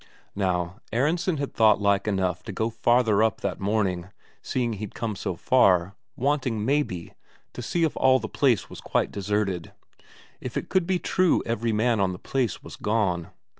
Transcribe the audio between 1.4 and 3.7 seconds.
thought like enough to go farther up that